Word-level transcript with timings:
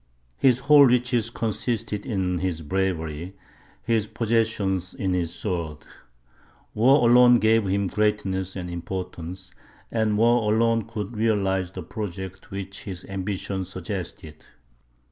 His 0.39 0.61
whole 0.61 0.87
riches 0.87 1.29
consisted 1.29 2.07
in 2.07 2.39
his 2.39 2.63
bravery, 2.63 3.35
his 3.83 4.07
possessions 4.07 4.95
in 4.95 5.13
his 5.13 5.31
sword. 5.31 5.77
War 6.73 7.07
alone 7.07 7.37
gave 7.37 7.67
him 7.67 7.85
greatness 7.85 8.55
and 8.55 8.67
importance, 8.67 9.53
and 9.91 10.17
war 10.17 10.51
alone 10.51 10.85
could 10.85 11.15
realize 11.15 11.73
the 11.73 11.83
projects 11.83 12.49
which 12.49 12.85
his 12.85 13.05
ambition 13.05 13.63
suggested. 13.63 14.43